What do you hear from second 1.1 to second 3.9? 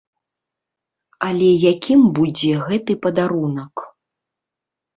Але якім будзе гэты падарунак?